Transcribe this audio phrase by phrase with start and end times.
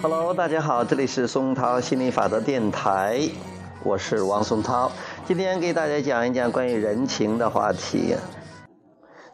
[0.00, 3.20] Hello，大家好，这里是松涛心理法则电台，
[3.82, 4.90] 我是王松涛，
[5.26, 8.14] 今天给大家讲一讲关于人情的话题。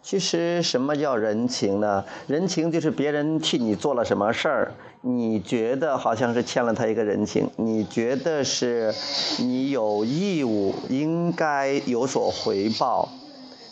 [0.03, 2.04] 其实什么叫人情呢？
[2.27, 4.72] 人情就是别人替你做了什么事儿，
[5.03, 8.93] 你觉得好像是欠了他一个人情，你觉得是
[9.39, 13.09] 你有义务应该有所回报。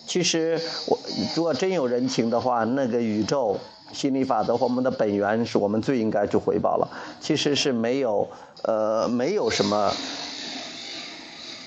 [0.08, 0.58] 其实
[0.88, 0.98] 我
[1.36, 3.56] 如果真有人情的话，那个宇宙。
[3.90, 6.86] 心理法则和我们的本源是我们最应该去回报了。
[7.20, 8.28] 其实是没有，
[8.64, 9.90] 呃，没有什么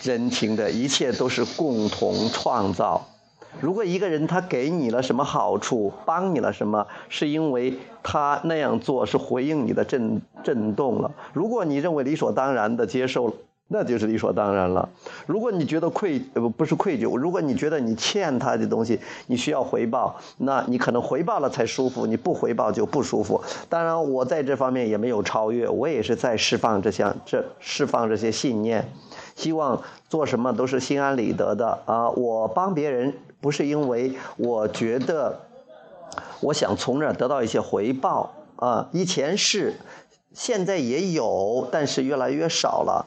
[0.03, 3.03] 人情的，一切都是共同创造。
[3.59, 11.11] 如果一个人他给你了什么好处，帮你了什么，是因为他那样做是回应你的震震动了。
[11.33, 13.33] 如果你认为理所当然的接受了。
[13.73, 14.87] 那就是理所当然了。
[15.25, 23.41] 如果你觉得愧呃不是愧疚，如果你觉得你欠他的东西，你需要回报，那你可能回报了才舒服，你不回报就不舒服。
[23.69, 28.85] 当然，我在这方面也没有超越，我也是在释放这项这释放这些信念，
[29.37, 32.09] 希望做什么都是心安理得的啊。
[32.09, 35.39] 我帮别人不是因为我觉得
[36.41, 39.75] 我想从那儿得到一些回报啊，以前是，
[40.33, 43.05] 现在也有，但是越来越少了。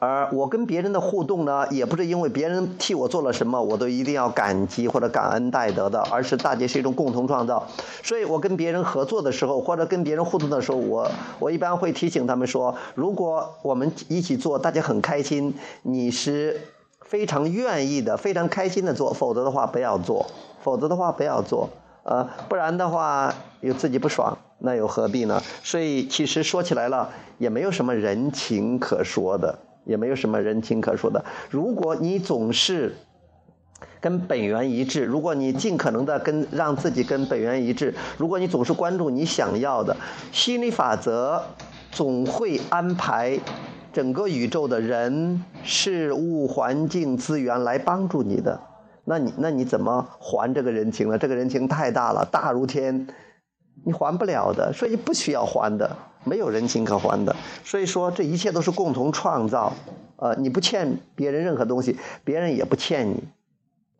[0.00, 7.66] 而我跟别人的互动呢，也不是因为别人替我做了什么，我都一定要感激或者感恩戴德的，而是大家是一种共同创造。
[8.02, 16.58] 所以我跟别人合作的时候，或者跟别人互动的时候，我我一般会提醒他们说：如果我们一起做，大家很开心，你是
[17.02, 20.24] 非常愿意的、非常开心的做；否则的话，不要做；
[20.62, 21.68] 否则的话，不要做。
[22.04, 25.42] 呃，不然的话，又自己不爽，那又何必呢？
[25.62, 29.58] 所以其实说起来了，也没有什么人情可说的。
[29.90, 31.22] 也没有什么人情可说的。
[31.50, 32.94] 如果你总是
[34.00, 39.96] 跟本源一致，如果你尽可能的跟让自己跟本源一致，如果你总是关注你想要的，
[40.30, 41.42] 心理法则
[41.90, 43.38] 总会安排
[43.92, 48.58] 整个宇宙的人事物环境资源来帮助你的。
[49.04, 51.18] 那你那你怎么还这个人情呢？
[51.18, 53.08] 这个人情太大了，大如天，
[53.84, 55.96] 你还不了的，所以不需要还的。
[56.24, 59.72] 没有人情可还的，所以说这一切都是共同创造，
[60.16, 63.22] 呃，你不欠别人任何东西，别人也不欠你，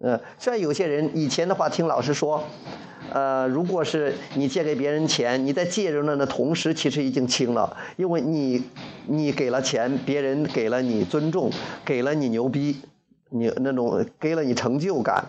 [0.00, 2.44] 呃，虽然有些人以前的话听老师说，
[3.12, 8.62] 呃，如果是你借给别人钱，你在借着的同时，其实已经清了，因为你
[9.06, 11.50] 你给了钱，别人给了你尊重，
[11.84, 12.80] 给了你牛逼，
[13.30, 15.24] 你那种给了你成就感。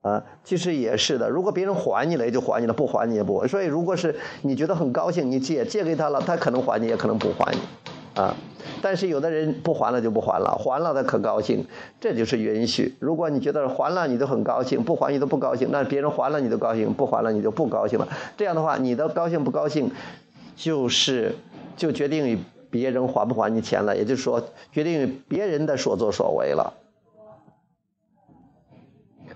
[0.00, 1.28] 啊，其实也是的。
[1.28, 3.46] 如果别人还你了，也就还你了；不还你也不。
[3.48, 7.58] 所以，如果是你觉得很高兴，你借借给他了，他可能还你，也可能不还你。
[8.14, 8.34] 啊，
[8.82, 11.64] 但是有的人不还了就不还了，还了他可高兴，
[12.00, 12.94] 这就是允许。
[12.98, 18.08] 如果你觉得还了你都很高兴，不还你都不高兴，那别人还了你都高兴，不还了你就不高兴了。
[18.36, 19.90] 这样的话，你的高兴不高兴，
[20.56, 21.34] 就是
[21.76, 22.38] 就决定于
[22.70, 24.42] 别人还不还你钱了，也就是说，
[24.72, 26.72] 决定于别人的所作所为了。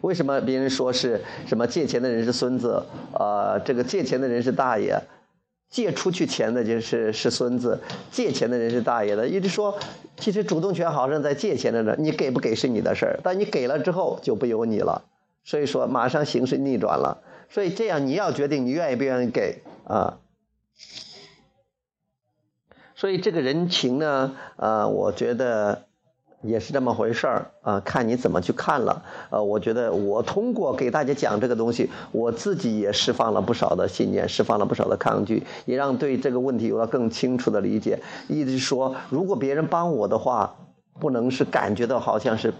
[0.02, 5.00] 为什么别人说是什么借钱的人是孙子，呃，这个借钱的人是大爷，
[5.70, 7.80] 借出去钱的就是是孙子，
[8.10, 9.78] 借钱的人是大爷的，一直说，
[10.16, 15.04] 其实主动权好像在借钱的人，你给不给是你的事儿，但你给了之后就不由你了，
[15.44, 20.19] 所以说马上形势逆转了，所以这样你要决定你愿意不愿意给啊，
[22.96, 25.84] 所以这个人情呢，呃，我觉得。
[26.42, 29.03] 也是这么回事儿啊，看你怎么去看了。
[29.30, 37.98] 呃，我觉得我通过给大家讲这个东西，我自己也释放了不少的信念，释放了不少的抗拒，也让对这个问题有了更清楚的理解。
[38.28, 40.54] 意思是说，如果别人帮我的话，
[41.00, 42.52] 不能是感觉到好像是，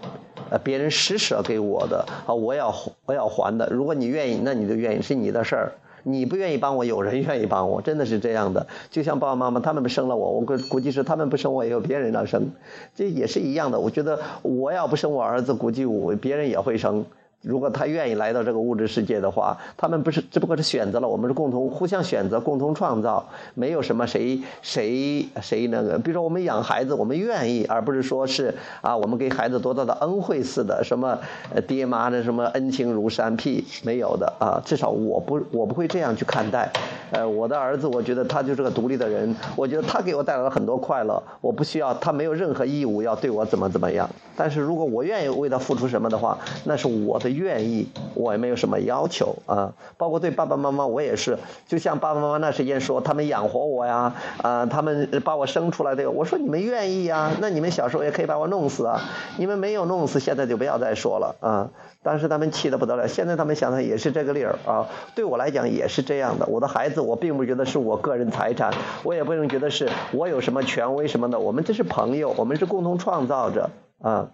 [0.49, 2.73] 呃，别人施舍给我的啊，我要
[3.05, 3.67] 我要还的。
[3.69, 5.71] 如果你愿意，那你就愿意，是你的事儿。
[6.03, 8.67] 你不愿意帮我，有人愿意帮我，真的是这样的。
[8.91, 12.51] 就像爸爸妈妈，他们不生了我，我估估计是他们不生我，也有别人来生，
[12.95, 13.79] 这也是一样的。
[13.79, 17.05] 我觉得我要不生我儿子，估计我别人也会生。
[17.43, 23.23] 如果他愿意来到这个物质世界的话，他们不是只不过是选择了，我们是共同互相选择，共同创造，
[23.53, 25.99] 没有什么谁谁谁那个。
[25.99, 31.19] 比如说我们养孩子，我们愿意，而不是说是啊，我们给孩子多大的恩惠似的，什么
[31.67, 34.61] 爹妈的什么恩情如山，屁没有的啊。
[34.63, 36.71] 至少我不我不会这样去看待。
[37.13, 44.09] 呃，我的儿子，我觉得他就是个独立的人，我觉得他给我带来了很多快乐，我不需要，他没有任何义务要对我怎么怎么样。
[44.35, 47.29] 但是如果我愿意为他付出什么的话，那是我的。
[47.33, 49.73] 愿意，我也没有什么要求啊。
[49.97, 51.37] 包括对爸爸妈妈，我也是，
[51.67, 59.01] 就像爸爸妈妈那时间说，他们养活我呀，啊，他们把我生出来的，我说你们愿意呀，那你们小时候也可以把我弄死啊，
[59.37, 61.69] 你们没有弄死，现在就不要再说了啊。
[62.03, 64.87] 当时他们气得不得了，现在他们想的也是这个理儿啊。
[65.15, 68.73] 对我来讲也是这样的，我的孩子我并不觉得是我个人财产，
[69.03, 73.69] 我也不用觉得是我有什么权威什么的，我们这是朋友，我们是共同创造者
[74.01, 74.31] 啊。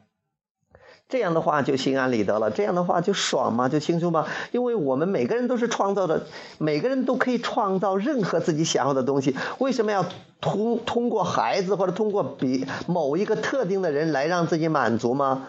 [1.07, 4.27] 这样的话就心安理得了，这样的话就爽嘛，就轻松嘛。
[4.51, 6.27] 因为我们每个人都是创造的，
[6.60, 9.36] 每个人都可以创造任何自己想要的东西。
[9.57, 10.06] 为什么要
[10.39, 15.48] 通通过孩子或者通过比某一个特定的人来让自己满足吗？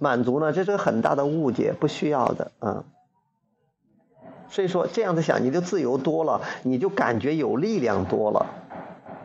[0.00, 0.52] 满足呢？
[0.52, 2.84] 这是个很大的误解，不需要的啊。
[4.50, 8.46] 所以说这样子想，你就自由多了，你就感觉有力量多了。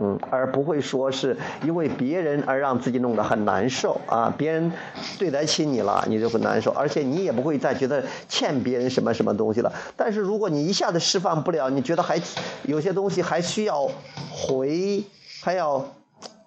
[0.04, 4.34] 嗯，而不会说是因为别人而让自己弄得很难受啊！
[4.36, 4.72] 别人
[5.20, 9.72] 对得起你了，你就很难受，而且你也不会再觉得欠别人什么什么东西了。
[9.96, 12.20] 但是如果你一下子释放不了，你觉得还
[12.64, 13.88] 有些东西还需要
[14.32, 15.04] 回，
[15.44, 15.86] 还要。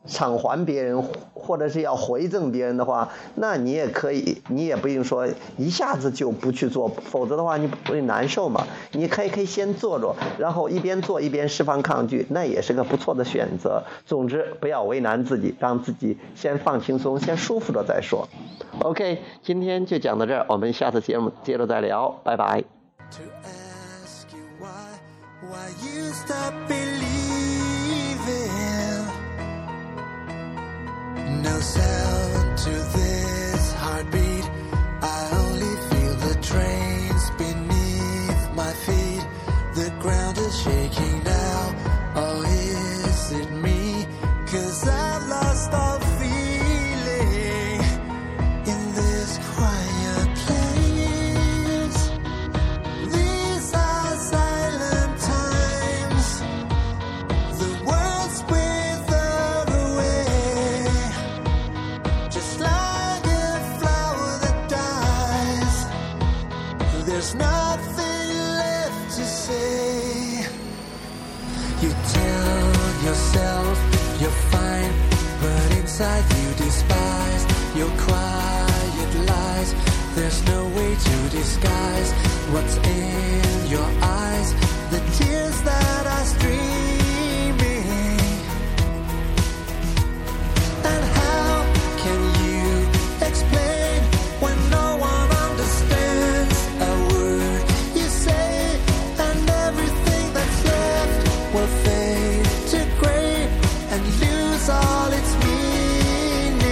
[0.07, 1.03] 偿还别人，
[1.33, 8.67] 或者是要回赠别人的话，那你也可以，你也不用说一下子就不去做，否则的话你不会难受嘛。
[8.93, 13.83] 你可以可以先做着，然后一边做一边释放抗拒，那也是个不错的选择。
[14.05, 18.29] 总之不要为难自己，让自己先放轻松，先舒服了再说。
[18.81, 22.65] OK，今天就讲到这儿，我们下次节目接着再聊，拜拜。
[31.45, 34.47] No sound to this heartbeat.
[35.03, 39.25] I only feel the trains beneath my feet.
[39.75, 41.24] The ground is shaking
[67.77, 68.29] nothing
[68.63, 70.47] left to say.
[71.83, 72.67] You tell
[73.07, 73.77] yourself
[74.21, 74.93] you're fine,
[75.43, 77.43] but inside you despise
[77.81, 79.71] your quiet lies.
[80.15, 82.11] There's no way to disguise
[82.53, 83.91] what's in your
[84.23, 84.49] eyes,
[84.95, 86.24] the tears that are
[104.75, 106.65] all its meaning?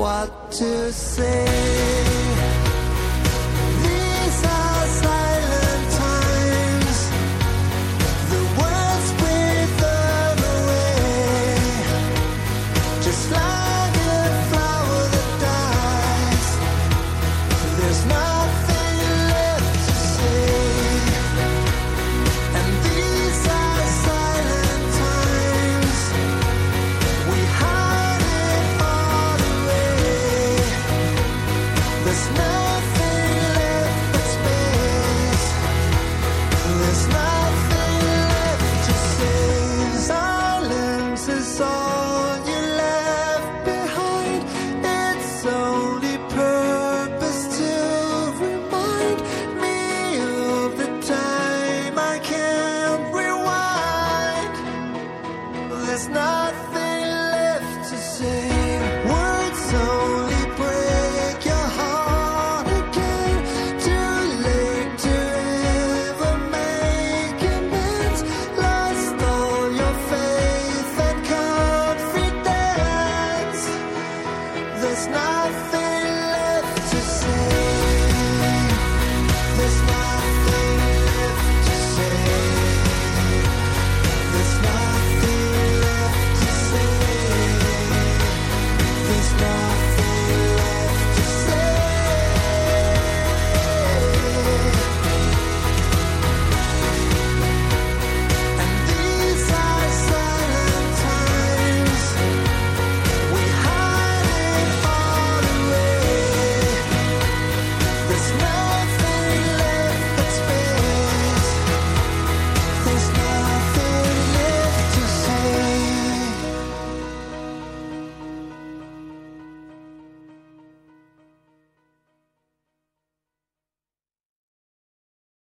[0.00, 2.13] What to say?